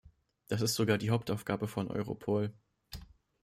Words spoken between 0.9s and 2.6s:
die Hauptaufgabe von Europol.